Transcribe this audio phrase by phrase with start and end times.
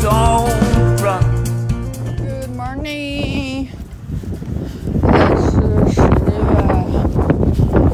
[0.00, 0.08] Good
[2.56, 3.68] morning。
[5.02, 5.50] 现在是
[5.92, 6.08] 十月，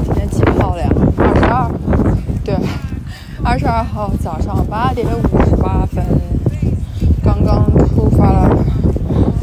[0.05, 0.89] 今天几号了呀？
[1.17, 1.69] 二十二。
[2.45, 2.55] 对，
[3.43, 6.05] 二十二号早上八点五十八分，
[7.21, 8.55] 刚刚出发了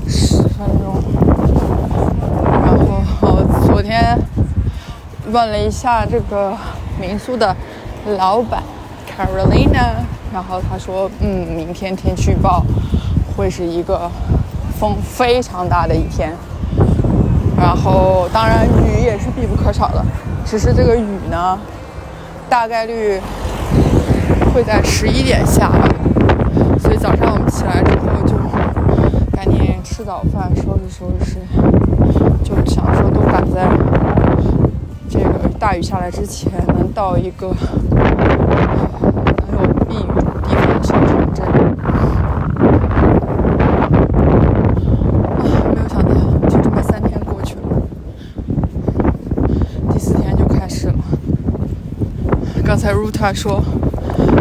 [0.08, 1.02] 十分钟。
[2.50, 2.78] 然
[3.20, 4.18] 后昨天
[5.30, 6.56] 问了一下这个
[6.98, 7.54] 民宿的
[8.16, 8.62] 老板
[9.06, 10.06] Carolina。
[10.34, 12.60] 然后他说，嗯，明天天气预报
[13.36, 14.10] 会是一个
[14.80, 16.32] 风非常大的一天，
[17.56, 20.04] 然后当然雨也是必不可少的，
[20.44, 21.56] 只是这个雨呢，
[22.48, 23.20] 大概率
[24.52, 25.88] 会在十一点下吧，
[26.80, 28.34] 所以早上我们起来之后就
[29.36, 31.36] 赶紧吃早饭，收拾收拾，
[32.42, 33.68] 就想说都赶在
[35.08, 37.54] 这个大雨下来之前，能到一个
[37.90, 41.46] 能有避雨的地方的小城镇。
[41.82, 41.86] 啊，
[45.72, 46.10] 没有想到
[46.48, 47.60] 就这么三天过去了，
[49.92, 50.94] 第四天就开始了。
[52.64, 53.64] 刚才 Ruta 说，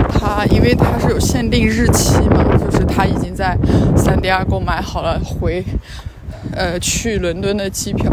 [0.09, 3.57] 他因为他是有限定日期嘛，就是他已经在
[3.95, 5.63] 三迪亚购买好了回，
[6.51, 8.11] 呃，去伦敦的机票，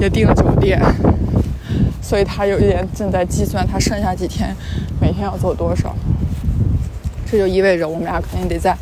[0.00, 0.80] 也订了酒店，
[2.00, 4.56] 所以他有一点正在计算他剩下几天
[4.98, 5.94] 每天要走多少。
[7.30, 8.74] 这就意味着我们俩肯定得在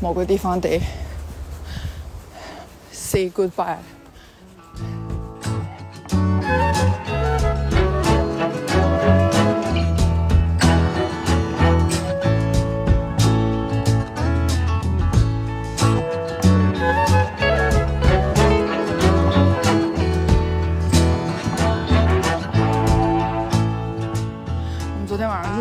[0.00, 0.80] 某个地方得
[2.90, 3.76] say goodbye。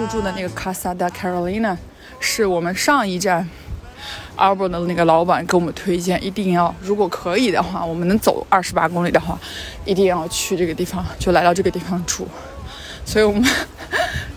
[0.10, 1.78] 住的那个 Casa da Carolina，
[2.20, 3.48] 是我们上一站
[4.36, 9.38] Arbor 的那个老板给我们推荐，一定要如果可以的话，我们能走二十八公里的话，
[9.86, 12.28] 一定要去这个地方，就来到这个地方住。
[13.06, 13.44] 所以我们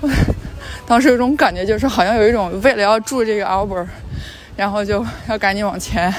[0.86, 3.86] 当时有种感觉，就是好像有一种为了要住这个 Arbor，
[4.54, 6.12] 然后就要赶紧往前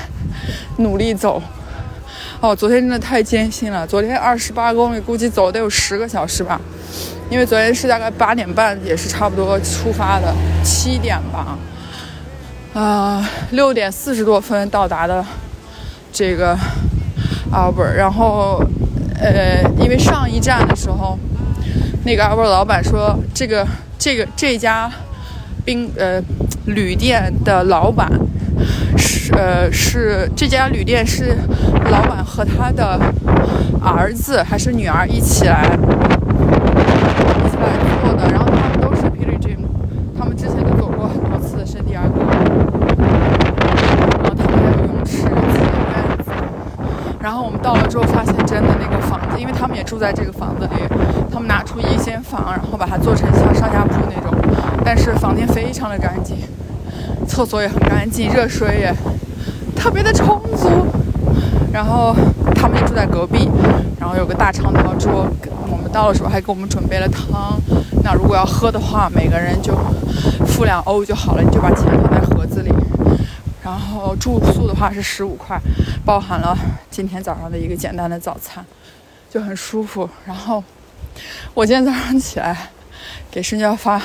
[0.78, 1.40] 努力走。
[2.42, 6.60] 哦，昨天真的太艰辛了，昨天二十八公里，估计走得有十个小时吧。
[7.30, 10.34] 因为昨天是大概八点半，也是差不多出发的，
[10.64, 11.58] 七点吧，
[12.74, 15.26] 呃，六点四十多分到达的
[16.12, 16.56] 这个
[17.52, 18.64] Albert，然后
[19.20, 21.18] 呃，因为上一站的时候，
[22.06, 23.66] 那个 Albert 老板说，这个
[23.98, 24.92] 这个这家
[25.66, 26.22] 宾呃
[26.66, 28.12] 旅店的老板
[28.98, 31.36] 是呃是这家旅店是
[31.90, 33.00] 老板和他的
[33.82, 35.78] 儿子还是女儿一起来。
[37.46, 37.70] 一起来
[38.04, 39.60] 做的，然后他们都是 pilgrim，
[40.18, 42.22] 他们之前都走过很多次圣地亚哥，
[44.20, 45.94] 然后他们还有泳池、自己的院
[46.26, 46.32] 子。
[47.20, 50.72] 然后我们到了之后，发现真的那个房子，因为他们也住在这个房子里，
[51.32, 54.36] 他们拿出一间房，然后把它做成像上下铺那种，
[54.84, 56.38] 但是房间非常的干净，
[57.28, 58.94] 厕所也很干净，热水也
[59.76, 60.68] 特别的充足。
[61.72, 62.16] 然后
[62.54, 63.50] 他们也住在隔壁，
[64.00, 65.26] 然后有个大长条桌。
[65.72, 67.60] 我们到的时候还给我们准备了汤。
[68.04, 69.74] 那如果要喝的话，每个人就
[70.46, 72.72] 付两欧就好了，你就把钱放在盒子里。
[73.64, 75.58] 然后住宿的话是十五块，
[76.06, 76.58] 包含了
[76.92, 78.66] 今天早上的一个简单的早餐，
[79.30, 80.10] 就很舒服。
[80.26, 80.62] 然后
[81.54, 82.70] 我今天早上起来
[83.32, 84.02] 给申娇发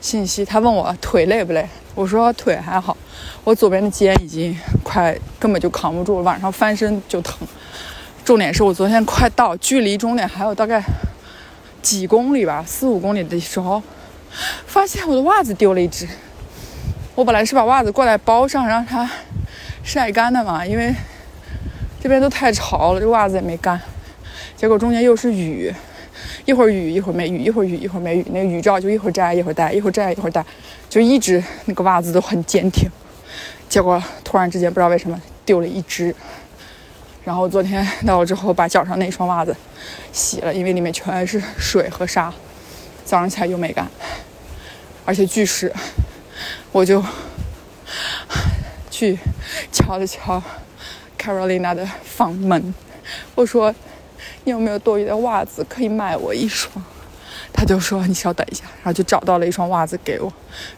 [0.00, 2.96] 信息，他问我腿累不累，我说腿还好，
[3.44, 7.46] 我左边的肩已经快根本就扛不住了，晚上翻身就疼。
[8.24, 10.82] 重点是我昨天快到，距离终点还有大概
[11.80, 13.80] 几公里吧，四五公里的时候，
[14.66, 16.08] 发现我的袜子丢了一只。
[17.14, 19.08] 我本来是把袜子挂在包上让它
[19.84, 20.92] 晒干的嘛，因为
[22.02, 23.80] 这边都太潮了，这袜子也没干。
[24.56, 25.72] 结果中间又是雨，
[26.44, 30.44] 一会儿雨一会儿没雨，一会儿雨一会儿没雨，那个雨罩就一会儿摘一会儿戴，一会儿摘一会儿戴，
[30.90, 32.90] 就一直那个袜子都很坚挺。
[33.68, 36.12] 结果突然之间不知道为什么丢了一只。
[37.24, 39.56] 然后昨天到了之后，把脚上那双袜子
[40.12, 42.32] 洗了，因为里面全是水和沙，
[43.04, 43.88] 早上起来又没干，
[45.04, 45.72] 而且巨湿，
[46.72, 47.04] 我就
[48.90, 49.18] 去
[49.72, 50.42] 敲了敲
[51.18, 52.74] Carolina 的房门，
[53.34, 53.74] 我说
[54.44, 56.70] 你有没有多余的袜子可以卖我一双？
[57.52, 60.32] 他就说你稍等一下，然后就找到了一双袜子给我，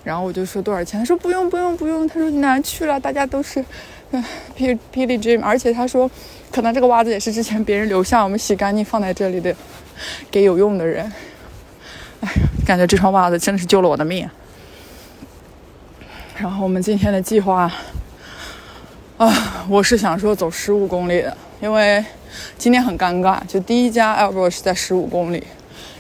[0.05, 1.01] 然后我就说多少钱？
[1.01, 3.01] 他说不用不用不用，他说你哪去了？
[3.01, 3.65] 大家都是
[4.11, 4.23] 嗯
[4.55, 6.11] P P D G，而且他说
[6.53, 9.55] 可能这个袜子也是之前别人留下，我们洗干净放在这里的，
[10.31, 11.11] 给有用的人。
[12.21, 12.31] 哎，
[12.67, 14.29] 感觉这双袜子真的是救了我的命。
[16.39, 17.71] 然后我们今天的计划
[19.17, 22.05] 啊，我是想说走十五公里的，因为
[22.59, 25.43] 今天很尴尬，就第一家 a l b r o 是在十五公里，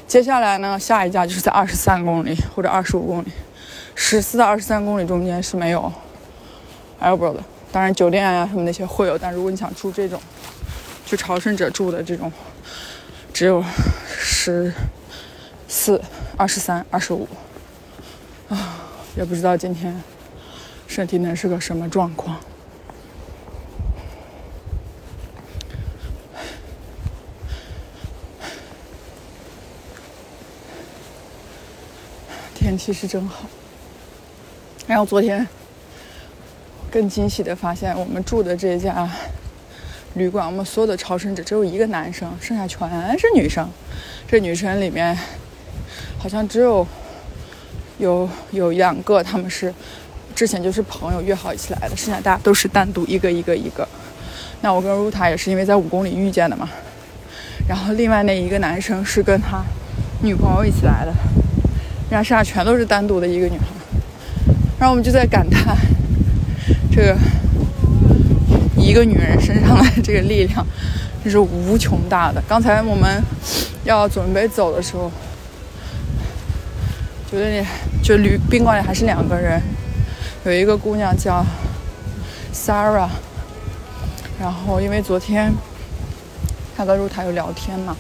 [0.06, 3.29] 接下来呢，下一家就是在二十三公里或者二十五公里，
[3.94, 5.91] 十四到二十三公里中间是没有
[6.99, 7.43] a l b r o 的，
[7.73, 10.21] 当然酒店呀、什么那些会有，但如果你想住这种，
[11.06, 12.31] 就朝圣者住的这种，
[13.32, 13.65] 只有
[14.06, 14.71] 十
[15.67, 15.99] 四、
[16.37, 17.27] 二十三、二十五，
[18.50, 18.77] 啊，
[19.17, 19.99] 也不知道今天
[20.87, 22.38] 身体能是个什么状况。
[32.55, 33.49] 天气是真好。
[34.87, 35.47] 然后昨天
[36.91, 39.09] 更惊喜的发现，我们住的这家
[40.15, 43.69] 旅馆，我们所有的朝圣者只有一个男生，剩下全是女生。
[44.27, 45.17] 这女生里面
[46.19, 46.87] 好像只有
[47.99, 49.73] 有有两个，他们是
[50.37, 53.88] 之前就是朋友约好一起来的，剩下大家都是单独一个一个一个。
[54.61, 56.69] 那我跟 Ruta 也是因为在五公里遇见的嘛。
[57.67, 59.65] 然后另外那一个男生是跟他
[60.23, 61.12] 女朋友一起来的，
[62.11, 63.65] 然后剩下全都是单独的一个女孩。
[64.79, 65.75] 然后我们就在感叹
[66.93, 67.17] 这个
[68.77, 70.67] 一个女人身上的这个力量，
[71.25, 72.43] 真是无穷大的。
[72.47, 73.23] 刚才我们
[73.85, 75.11] 要准备走的时候，
[77.32, 77.67] 酒店里
[78.03, 79.61] 就旅宾馆里还是两个人，
[80.46, 81.44] 有一个姑娘叫
[82.54, 83.08] Sarah，
[84.38, 85.52] 然后因为昨天
[86.76, 87.96] 她跟露台有聊天嘛，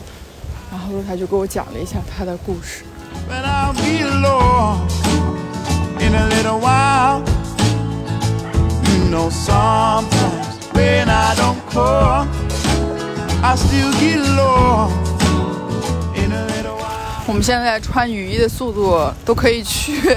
[0.70, 2.84] 然后露台就给我讲了一下她的故事。
[3.28, 4.86] But I'll be alone
[5.98, 7.22] in a little while.
[8.84, 10.06] You know, sometimes
[10.72, 12.28] when I don't call,
[13.42, 14.92] I still get lost
[16.14, 17.24] in a little while.
[17.26, 20.16] 我们现在穿雨衣的速度都可以去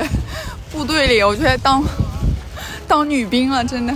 [0.71, 1.83] 部队里，我觉得当
[2.89, 3.94] 当女兵了，真的。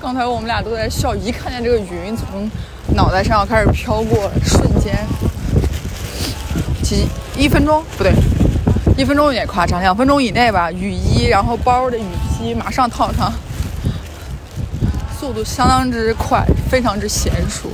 [0.00, 2.48] 刚才我们俩都在笑，一看见这个云从
[2.94, 4.94] 脑袋上开始飘过，瞬间
[6.80, 8.12] 几一分钟不对，
[8.96, 12.04] 一分钟有点夸张，两分钟以内吧，雨衣然后包的雨
[12.38, 13.32] 披马上套上，
[15.18, 17.68] 速度相当之快，非常之娴熟。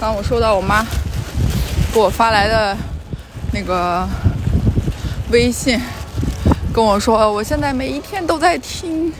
[0.00, 0.82] 刚我收到我妈
[1.92, 2.74] 给我发来的
[3.52, 4.08] 那个
[5.30, 5.78] 微信，
[6.76, 9.10] 跟我说我现在每一天都在听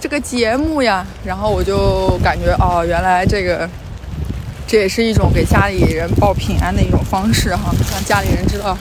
[0.00, 3.70] 这个节目呀，然后我就感觉哦，原来这个
[4.66, 8.76] 这也是一种给家里人报平安的一种方式哈，让家里人知道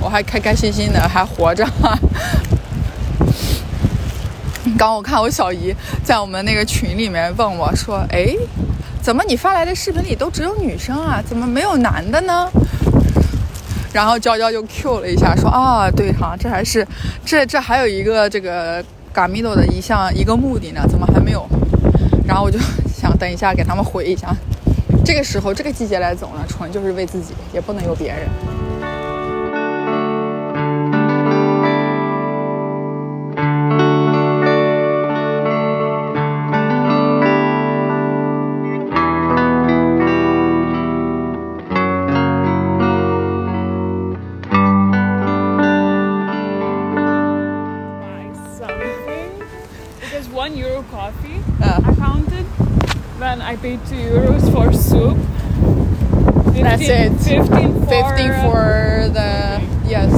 [0.00, 1.68] 我还开开心心的还活着。
[4.78, 5.74] 刚我看我小姨
[6.04, 8.32] 在我们那个群里面问我说：“哎，
[9.02, 11.20] 怎么你发来的视频里都只有女生啊？
[11.28, 12.48] 怎么没有男的呢？”
[13.92, 16.86] 然后娇娇就 Q 了一下，说：“啊，对哈，这还是
[17.24, 18.82] 这这还有一个这个
[19.12, 21.46] 嘎米豆的一项一个目的呢，怎么还没有？”
[22.26, 22.58] 然后我就
[22.96, 24.34] 想等一下给他们回一下。
[25.04, 28.20] 这个时候这个季节来走呢，纯就是为自己，也不能有别人。
[53.62, 55.16] Paid two euros for soup.
[56.52, 57.12] 15, That's it.
[57.12, 60.12] 15 for, 50 for the yes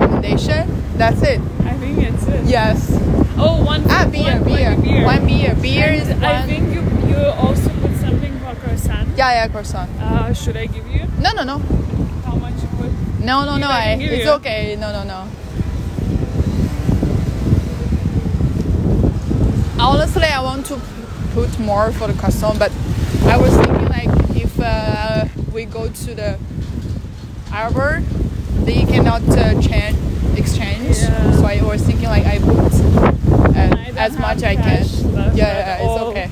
[0.00, 0.64] recommendation.
[0.96, 1.40] That's it.
[1.60, 2.44] I think it's it.
[2.46, 2.90] Yes.
[3.36, 3.84] Oh, one.
[3.88, 5.04] Ah, beer, one, beer, One beer.
[5.04, 5.54] One beer.
[5.56, 6.30] Beer is And one.
[6.34, 9.08] I think you you also put something for croissant.
[9.16, 9.90] Yeah, yeah, croissant.
[10.00, 11.58] Uh, should I give you No, no, no,
[12.24, 12.90] how much you put?
[13.20, 13.68] no, no, no.
[13.68, 14.30] I, it's you.
[14.40, 14.76] okay.
[14.80, 15.28] No, no, no.
[19.78, 20.80] Honestly, I want to
[21.34, 22.70] put more for the croissant, but
[23.24, 26.38] I was thinking like if uh, we go to the
[27.52, 28.02] arbor,
[28.62, 29.96] they cannot uh, change
[30.38, 30.96] exchange.
[30.98, 31.32] Yeah.
[31.32, 32.72] So I was thinking like I put
[33.56, 34.86] uh, as much I can.
[35.34, 36.08] Yeah, yeah, it's all.
[36.10, 36.30] okay.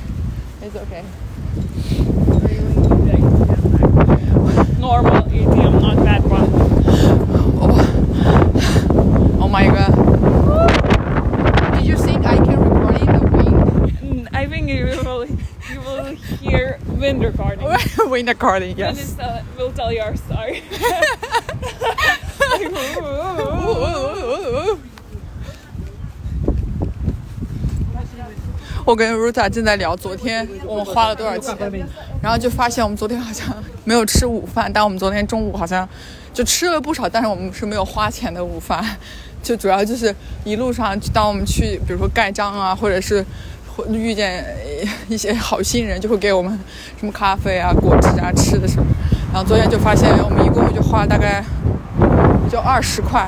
[0.61, 1.03] It's okay.
[4.79, 6.53] Normal ATM, not that one.
[9.43, 9.92] Oh my god.
[17.23, 17.67] Winter gardening.
[18.09, 20.63] winter garden And yes uh, we'll tell you our story.
[28.85, 31.55] 我跟 Ruta 正在聊昨天我们花了多少钱，
[32.21, 33.47] 然后就发现我们昨天好像
[33.85, 35.87] 没有吃午饭，但我们昨天中午好像
[36.33, 38.83] 就吃了不少，但是我们是没有花钱的午饭，
[39.41, 40.13] 就主要就是
[40.43, 43.25] 一路上当我们去，比如说盖章啊，或者是或
[43.75, 44.45] 会遇见
[45.07, 46.57] 一些好心人，就会给我们
[46.99, 48.85] 什么咖啡啊、果汁啊、吃的什么，
[49.33, 51.43] 然后昨天就发现我们一共就花了大概
[52.51, 53.27] 就二十块，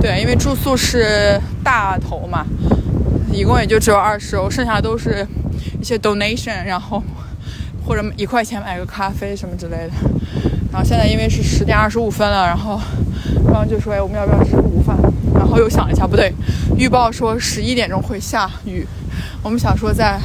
[0.00, 2.44] 对，因为住宿是大头嘛。
[3.32, 5.26] 一共也就只有二十欧，剩下都是
[5.80, 7.02] 一些 donation，然后
[7.86, 9.90] 或者一块钱买个咖啡什么之类的。
[10.70, 12.78] 然后现在因为是十点二十五分了，然后
[13.46, 14.94] 刚刚就说哎我们要不要吃午饭？
[15.34, 16.30] 然后又想了一下，不对，
[16.76, 18.86] 预报说十一点钟会下雨，
[19.42, 20.20] 我们想说在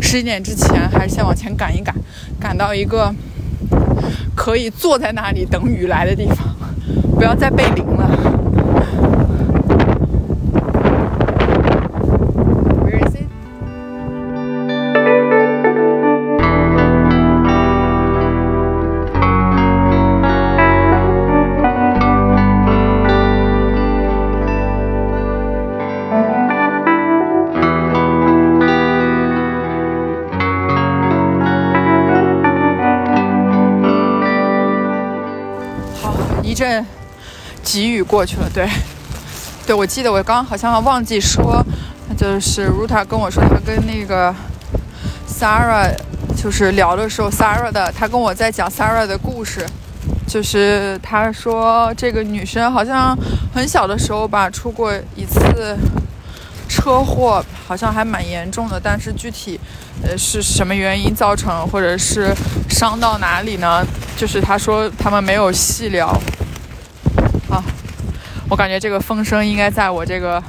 [0.00, 1.92] 十一点之前还是先往前赶一赶，
[2.38, 3.12] 赶到一个
[4.36, 6.54] 可以坐在那里等雨来的地方，
[7.16, 7.84] 不要再被淋
[36.56, 36.84] 阵
[37.62, 38.66] 急雨过去了，对，
[39.66, 41.62] 对，我记得我刚好像忘记说，
[42.16, 44.34] 就是 Ruta 跟我说，他跟那个
[45.28, 45.94] Sarah
[46.34, 49.66] 就是聊的时候，Sarah 的，他跟我在讲 Sarah 的故事，
[50.26, 53.14] 就是他说这个女生好像
[53.54, 55.76] 很小的时候吧出过一次
[56.68, 59.60] 车祸，好像还蛮严重的，但是具体
[60.02, 62.34] 呃是什么原因造成，或者是
[62.70, 63.84] 伤到哪里呢？
[64.16, 66.16] 就是他说他们没有细聊。
[68.48, 70.42] 我感觉这个风声应该在我这个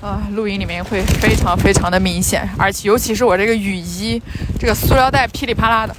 [0.00, 4.20] 啊录音里面会非常非常的明显，而且尤其是我这个雨衣，
[4.58, 5.94] 这个塑料袋噼里啪啦的。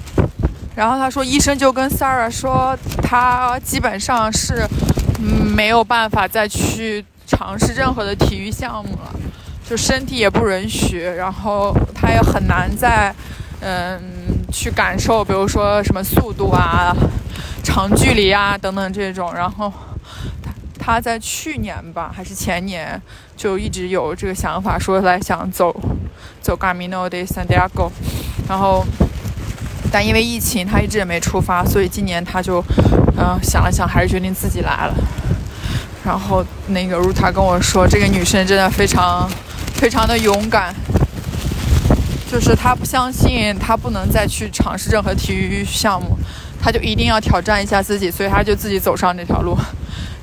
[0.75, 4.67] 然后他说，医生就跟 s a r a 说，他基本上是
[5.55, 9.13] 没有办法再去尝试任何的体育项目了，
[9.69, 13.13] 就身体也不允许，然后他也很难再
[13.61, 14.01] 嗯
[14.51, 16.91] 去感受，比如说什么速度啊、
[17.63, 19.31] 长距离啊等等这种。
[19.33, 19.71] 然后
[20.83, 23.01] 他在去年吧还是前年
[23.37, 25.73] 就一直有这个想法，说来想走
[26.41, 27.89] 走 Camino de Santiago，
[28.49, 28.83] 然后。
[29.91, 32.59] 但因为疫情，他一直也没出发，所以今年他就，
[33.15, 34.95] 嗯、想了想，还是决定自己来了。
[36.03, 39.29] 然后那个 Ruta 跟我说，这个女生真的非常
[39.75, 40.73] 非常的勇敢，
[42.27, 46.17] 就是她不相信她不能再去尝试任何体育项目，
[46.59, 49.55] 她就一定要挑战一下自己，所以她就自己走上这条路。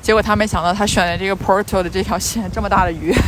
[0.01, 3.13] 结果他没想到，他选的这个 Porto 的这条线这么大的鱼。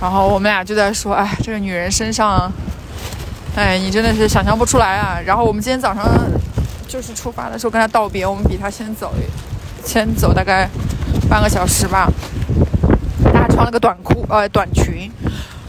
[0.00, 2.52] 然后我们俩就在说，哎，这个女人身上，
[3.56, 5.18] 哎，你真的是想象不出来啊。
[5.24, 6.06] 然后我们今天早上
[6.86, 9.12] 就是出发的时候跟她道别，我们比她先走，
[9.84, 10.68] 先走大概
[11.28, 12.06] 半个小时吧。
[13.32, 15.10] 她还穿了个短裤，呃，短裙。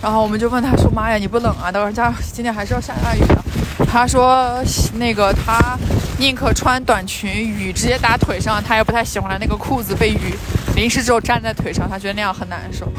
[0.01, 1.71] 然后我们就问她说：“妈呀，你不冷啊？
[1.71, 3.43] 等会儿家今天还是要下大雨的。”
[3.89, 4.62] 他说
[5.00, 5.77] ：“那个他
[6.20, 10.36] 宁可穿短裙，雨直接打腿上，他也不太喜欢那个裤子被雨
[10.75, 12.91] 淋湿之后粘在腿上，他觉得那样很难受。”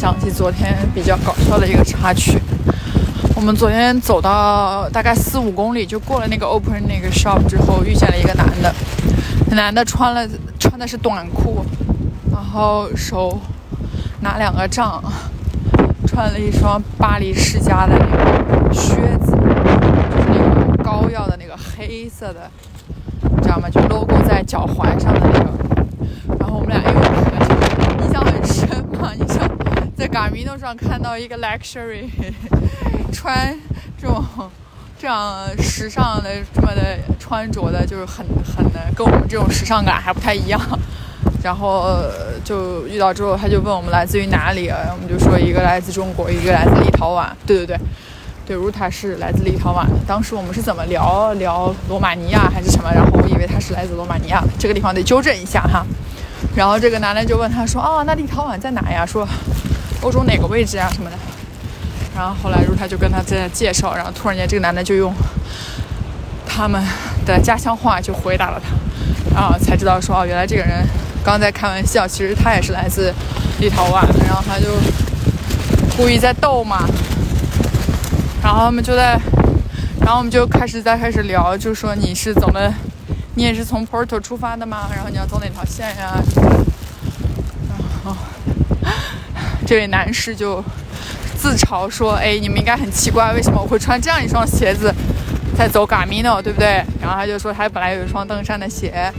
[0.00, 2.40] 想起昨天比较搞笑的一个插曲。
[3.36, 8.74] 我们昨天走到大概四五公里，就过了那个 open 那个 shop 之后，遇见了一个男的。
[9.50, 10.26] 男的穿了
[10.58, 11.62] 穿的是短裤，
[12.32, 13.38] 然后手
[14.20, 15.04] 拿两个杖，
[16.06, 22.50] 穿了一双巴黎世家的那个靴子，就是那个高腰的那个黑色的，
[23.36, 23.68] 你知道吗？
[23.68, 25.50] 就 logo 在脚踝上的那个。
[26.38, 28.66] 然后我们俩因为很印象很深
[28.98, 29.46] 嘛，你想
[30.12, 32.08] 在 Garmino 上看到一个 luxury
[33.12, 33.56] 穿
[33.96, 34.24] 这种
[34.98, 40.60] 这样时尚的这么的穿着的，就是很很的跟我们这种时尚感还不太一样。
[41.42, 41.96] 然后
[42.44, 47.28] 就遇到之后，他就问我们来自于哪里，我们就说一个来自中国，一个来自立陶宛。
[47.46, 47.78] 对对对。
[48.46, 49.86] 对如他是来自立陶宛。
[50.08, 52.90] 当时我们是怎么聊聊罗马尼亚还是什么？
[52.92, 55.86] 然后我以为他是来自罗马尼亚，这个地方得纠正一下哈。
[56.56, 59.06] 然后这个男的就问他说：“哦，那立陶宛在哪呀？
[59.06, 59.26] 说
[60.02, 61.16] 欧洲哪个位置啊什么的。”
[62.16, 65.14] 然后后来如他就跟他在介绍，然后突然间这个男的就用
[66.46, 66.84] 他们
[67.24, 70.86] 的家乡话就回答了他，然后才知道说哦，原来这个人
[71.24, 73.14] 刚在开玩笑，其实他也是来自
[73.60, 74.66] 立陶宛，然后他就
[75.96, 76.84] 故意在逗嘛。
[78.42, 79.18] 然后他们就在，
[80.00, 82.74] 然后我们就开始在开始聊，就说你是怎么，
[83.34, 84.88] 你也是从 Porto 出发的吗？
[84.94, 86.20] 然后你要走哪条线呀
[88.04, 88.16] 后
[89.70, 90.60] 这位男士就
[91.38, 94.92] 自嘲说：“哎，你们应该很奇怪，为什么我会穿这样一双鞋子
[95.56, 99.12] 在走 Gamino，对不对？”然后他就说他本来有一双登山的鞋，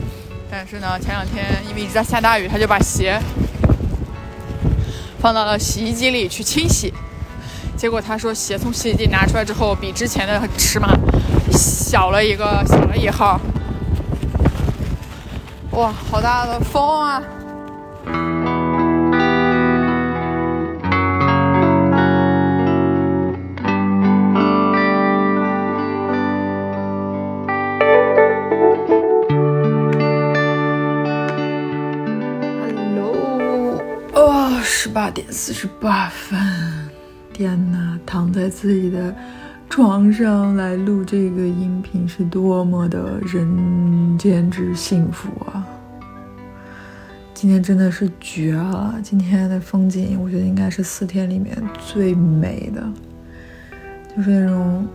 [0.52, 3.18] 但是呢，前两天因为一直在下大雨，他就把鞋
[5.22, 6.94] 放到了洗衣机里去清洗。
[7.78, 10.90] 结果他说鞋从洗衣机拿出来之后，比之前的尺码
[11.54, 13.40] 小了一个，小了一号。
[15.72, 17.24] 哇，好大的风啊！
[34.94, 36.38] 八点四十八分，
[37.32, 39.16] 天呐，躺在自己的
[39.70, 45.66] 床上来录这个音频是多么的人间之幸福啊！
[47.34, 51.58] 今天真的是绝了，今天的风景我觉得应该是四天里面
[51.88, 52.84] 最美的，
[54.16, 54.88] 就是那种，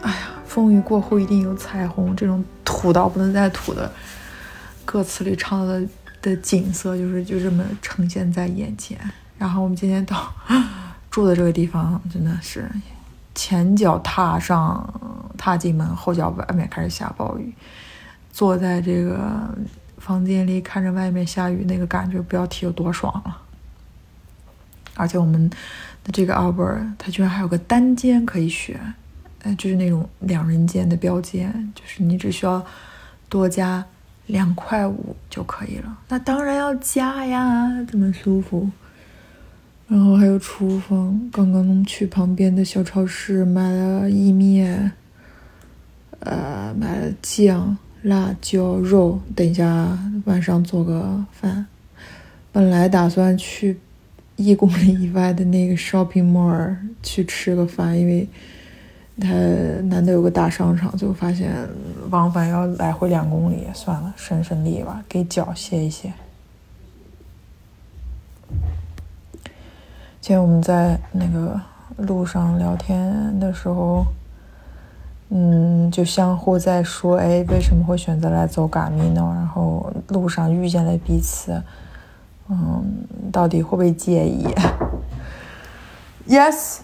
[0.00, 3.92] 哎呀，风雨过后一定有彩虹，这种土到不能再土的
[4.86, 5.82] 歌词里唱的
[6.22, 8.98] 的景色，就是就这么呈现在眼前。
[9.36, 10.32] 然后我们今天到
[11.10, 12.70] 住的这个地方，真的是
[13.34, 14.88] 前脚踏上
[15.36, 17.52] 踏进门，后脚外面开始下暴雨，
[18.32, 19.54] 坐在这个
[19.98, 23.38] 房间里看着外面下雨，那个感觉不要提有多爽了。
[24.94, 25.50] 而且我们
[26.04, 28.78] 的这个 Albert，它居然还有个单间可以选，
[29.42, 32.64] 呃，就是那种两人间的标间，就是你只需要
[33.28, 33.84] 多加
[34.26, 35.98] 两块五就可以了。
[36.08, 38.70] 那当然要加呀，这么舒服。
[39.88, 44.90] 然后还有厨房，刚刚去旁边的小超市买了意面，
[46.20, 51.66] 呃，买了酱、辣椒、肉，等一下晚上做个饭。
[52.52, 53.78] 本来打算去
[54.36, 58.26] 一公里以外的那个 shopping mall 去吃个饭，因为
[59.20, 59.28] 他
[59.88, 61.52] 难得有个大商场，最后发现
[62.10, 66.12] 往返要来回两公里，算了，省省力吧，给脚歇一歇。
[70.20, 71.60] 今天我们在那个
[71.96, 74.06] 路上聊天的时候，
[75.30, 79.32] 嗯，就相互在说，哎，为什么会选择来走嘎米呢？
[79.34, 81.60] 然后路上遇见了彼此，
[82.48, 82.84] 嗯，
[83.32, 84.46] 到底会不会介意
[86.28, 86.78] ？Yes.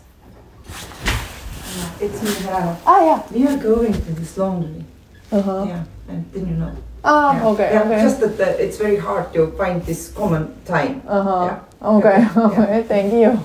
[2.00, 2.76] It's me now.
[2.86, 4.84] 啊呀， We are going to this laundry.
[5.32, 6.70] 嗯哼， Yeah, and then you know.
[7.02, 7.44] 啊 Yeah.
[7.46, 11.02] ，OK Yeah, OK， Just that uh, it's very hard to find this common time.
[11.08, 11.56] 嗯哼 Yeah.
[11.80, 12.42] ，OK Yeah.
[12.46, 13.38] OK，Thank you。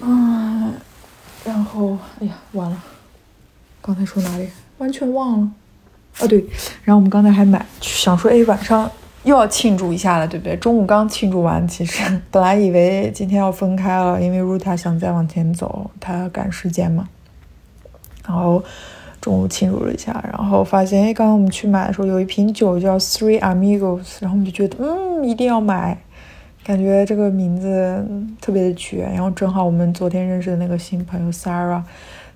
[0.00, 0.72] 啊，
[1.44, 2.76] 然后，哎呀，完了，
[3.82, 4.48] 刚才说哪里？
[4.78, 5.48] 完全忘了。
[6.20, 6.44] 哦，对，
[6.84, 8.90] 然后我们刚才还买，想说，哎，晚上
[9.23, 10.55] 又要庆祝一下了，对不对？
[10.57, 17.07] 中午刚庆祝完，其实 本来以为今天要分开了，因为 Ruta 想再往前走，她赶时间嘛。
[18.27, 18.63] 然后
[19.21, 25.97] 中午庆祝了一下，然后发现，哎，刚刚我们去买的时候有一瓶酒叫 Three Amigos，然后我们就觉得，嗯，一定要买，
[26.63, 28.05] 感觉这个名字
[28.41, 29.03] 特别的绝。
[29.03, 31.81] 然后正好我们昨天认识的那个新朋友 Sarah，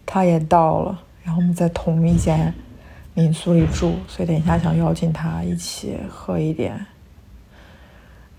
[0.06, 2.54] 她也到了，然后我们在同一间
[3.17, 6.86] 民宿里住，所以等一下想邀请他一起喝一点，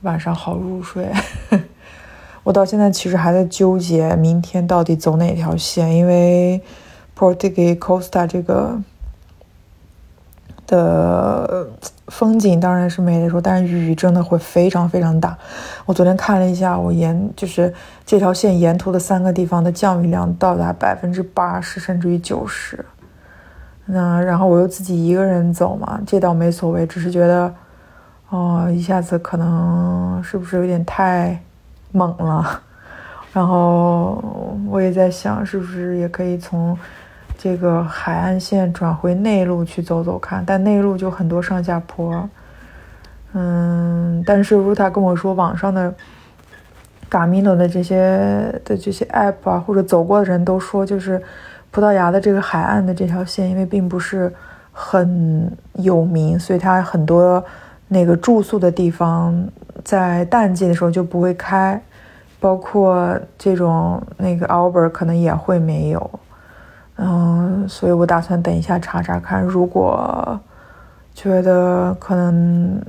[0.03, 1.11] 晚上好入睡。
[2.45, 6.63] 我到现在其实还在纠结明天到底走哪条线，因为
[7.19, 8.81] Portugal Costa 这个
[10.69, 11.69] 的
[12.07, 15.37] 风景当然是没得说，但是雨真的会非常非常大。
[15.87, 17.75] 我昨天看了一下，我沿就是
[18.07, 22.87] 这条线沿途的三个地方的降雨量到达百分之八十甚至于九十。
[23.91, 27.53] 那然后我又自己一个人走嘛，这倒没所谓，只是觉得
[28.29, 31.41] 哦，一下子可能是不是有点太
[31.91, 32.61] 猛了？
[33.33, 34.23] 然后
[34.69, 36.77] 我也在想，是不是也可以从
[37.39, 40.45] 这个海岸线转回内陆去走走看？
[40.45, 42.29] 但内陆就很多上下坡。
[43.33, 45.95] 嗯，但是 Ruta 跟我说，网上的
[47.11, 51.23] Gamino 的这些的这些 app 啊，或者走过的人都说，就是
[51.71, 54.33] 葡萄牙的这个海岸的这条线，因为并不是
[54.73, 57.45] 很有名，所以它很多
[57.89, 59.47] 那个住宿的地方
[59.85, 61.81] 在淡季的时候就不会开，
[62.41, 66.11] 包括这种那个 Albert 可能也会没有。
[66.97, 70.39] 嗯，所以我打算等一下查查看，如果
[71.15, 72.81] 觉得可能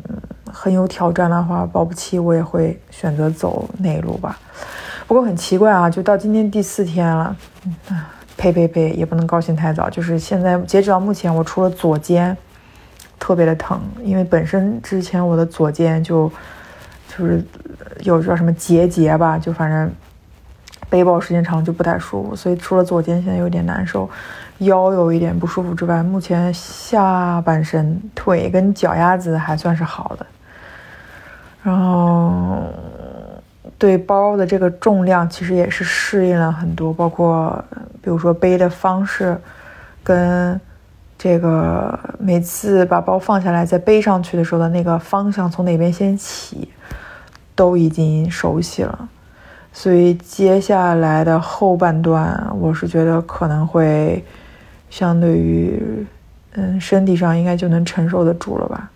[0.52, 4.38] 很有挑战的话，保不齐我也会选择走内陆吧。
[5.06, 8.02] 不过很奇怪啊，就到今天第四天了，嗯，
[8.40, 9.90] 呸呸呸，也不能高兴太早。
[9.90, 12.36] 就是现在截止到目前，我除了左肩
[13.20, 16.32] 特别的疼，因为本身之前我的左肩就
[17.10, 17.44] 就是
[18.00, 19.92] 有叫什么结节吧，就反正。
[20.90, 24.10] 背包时间长就不太舒服，所以除了左肩现在有点难受，
[24.60, 30.26] 腰有一点不舒服之外，目前下半身、腿跟脚丫子还算是好的。
[31.62, 32.74] 然后
[33.80, 37.64] 对包的这个重量其实也是适应了很多，包括
[38.02, 39.36] 比如说背的方式，
[40.04, 40.60] 跟
[41.18, 46.70] 这个每次把包放下来再背上去的时候的那个方向从哪边先起，
[47.56, 49.10] 都已经熟悉了。
[49.72, 54.24] 所以接下来的后半段，我是觉得可能会
[54.90, 56.06] 相对于，
[56.54, 58.90] 嗯，身体上应该就能承受得住了吧。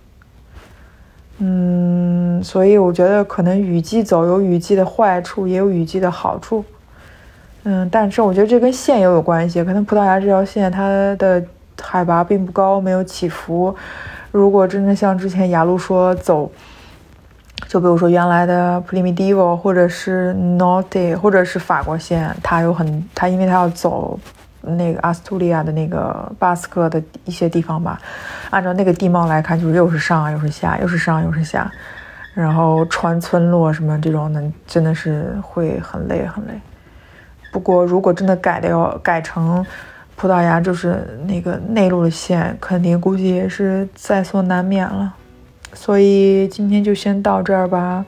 [1.46, 6.64] 嗯，所以我觉得可能雨季走有雨季的坏处，也有雨季的好处。
[7.64, 11.44] 嗯，但是我觉得这跟线也有关系，可能葡萄牙这条线它的
[11.82, 13.76] 海拔并不高，没有起伏。
[14.32, 16.50] 如果真的像之前雅路说走。
[17.66, 24.20] 就比如说原来的 p r i m i d i v o 或者是 Norte，或者是法国线，它有很它，因为它要走
[24.64, 28.00] 那个阿斯图利亚的那个巴斯克的一些地方吧。
[28.50, 31.72] 按照那个地貌来看，就是又是上又是下，又是上又是下，
[32.34, 36.54] 然后穿村落什么这种的，真的是会很累很累。
[37.52, 39.64] 不过如果真的改的要改成
[40.16, 45.14] 葡萄牙就是那个内陆的线，肯定估计也是在所难免了。
[45.74, 48.06] 所以今天就先到这儿吧。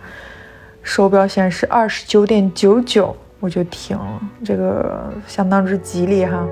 [0.83, 4.19] 手表显示二十九点九九，我就停了。
[4.43, 6.43] 这个相当之吉利哈。